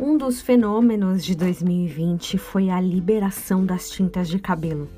[0.00, 4.88] Um dos fenômenos de 2020 foi a liberação das tintas de cabelo.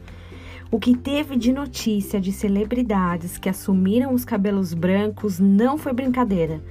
[0.71, 6.63] O que teve de notícia de celebridades que assumiram os cabelos brancos não foi brincadeira.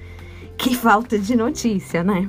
[0.58, 2.28] Que falta de notícia, né?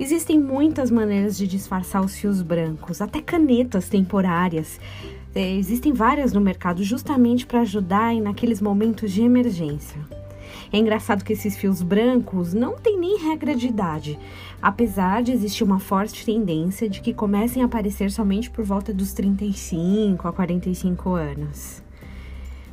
[0.00, 4.80] Existem muitas maneiras de disfarçar os fios brancos, até canetas temporárias.
[5.32, 10.00] É, existem várias no mercado justamente para ajudar naqueles momentos de emergência.
[10.72, 14.18] É engraçado que esses fios brancos não têm nem regra de idade,
[14.60, 19.12] apesar de existir uma forte tendência de que comecem a aparecer somente por volta dos
[19.12, 21.82] 35 a 45 anos.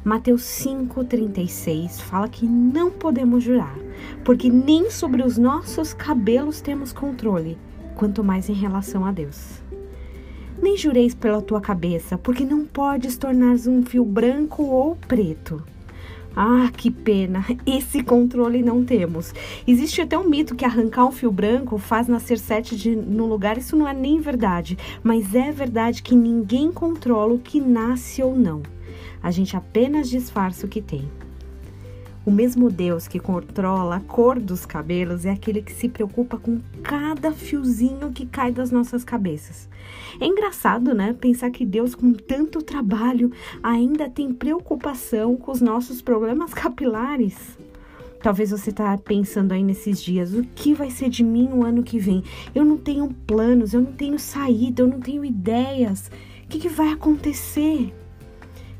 [0.06, 3.76] Mateus 5,36 fala que não podemos jurar,
[4.24, 7.58] porque nem sobre os nossos cabelos temos controle,
[7.96, 9.64] quanto mais em relação a Deus.
[10.62, 15.64] Nem jureis pela tua cabeça, porque não podes tornar um fio branco ou preto.
[16.36, 17.46] Ah, que pena!
[17.66, 19.34] Esse controle não temos.
[19.66, 23.58] Existe até um mito que arrancar um fio branco faz nascer sete de, no lugar.
[23.58, 28.36] Isso não é nem verdade, mas é verdade que ninguém controla o que nasce ou
[28.36, 28.62] não.
[29.24, 31.10] A gente apenas disfarça o que tem.
[32.26, 36.60] O mesmo Deus que controla a cor dos cabelos é aquele que se preocupa com
[36.82, 39.70] cada fiozinho que cai das nossas cabeças.
[40.20, 41.14] É engraçado, né?
[41.14, 43.32] Pensar que Deus, com tanto trabalho,
[43.62, 47.58] ainda tem preocupação com os nossos problemas capilares.
[48.24, 51.84] Talvez você está pensando aí nesses dias, o que vai ser de mim o ano
[51.84, 52.24] que vem?
[52.56, 56.10] Eu não tenho planos, eu não tenho saída, eu não tenho ideias.
[56.44, 57.94] O que, que vai acontecer?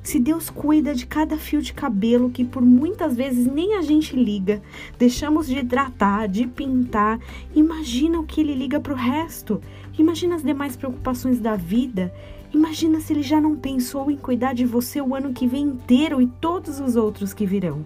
[0.06, 4.16] Se Deus cuida de cada fio de cabelo que por muitas vezes nem a gente
[4.16, 4.62] liga,
[5.00, 7.20] deixamos de hidratar, de pintar,
[7.56, 9.60] imagina o que ele liga para o resto.
[9.98, 12.14] Imagina as demais preocupações da vida.
[12.54, 16.22] Imagina se ele já não pensou em cuidar de você o ano que vem inteiro
[16.22, 17.84] e todos os outros que virão.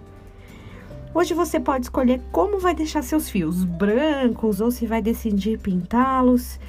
[1.14, 6.60] Hoje você pode escolher como vai deixar seus fios brancos ou se vai decidir pintá-los,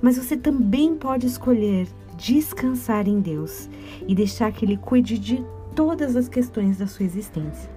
[0.00, 3.68] mas você também pode escolher descansar em Deus
[4.06, 5.44] e deixar que Ele cuide de
[5.74, 7.70] todas as questões da sua existência.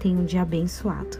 [0.00, 1.18] Tenha um dia abençoado.